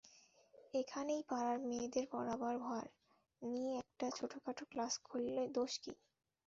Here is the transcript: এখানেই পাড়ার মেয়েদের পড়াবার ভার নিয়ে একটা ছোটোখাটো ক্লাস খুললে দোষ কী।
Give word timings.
এখানেই 0.73 1.21
পাড়ার 1.29 1.57
মেয়েদের 1.63 2.05
পড়াবার 2.11 2.55
ভার 2.59 2.85
নিয়ে 3.41 3.71
একটা 3.79 4.07
ছোটোখাটো 4.17 4.63
ক্লাস 4.71 4.93
খুললে 5.03 5.43
দোষ 5.55 5.73
কী। 5.83 5.93